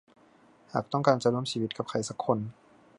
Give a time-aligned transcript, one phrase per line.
[0.73, 2.37] หากต้องการจะร่วมชีวิตกับใครสักคน